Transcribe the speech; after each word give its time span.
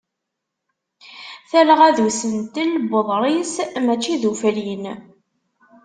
Talɣa 1.49 1.89
d 1.95 1.97
usentel 2.05 2.71
n 2.83 2.91
uḍris 2.99 3.53
mačči 3.85 4.15
d 4.21 4.23
ufrin. 4.31 4.83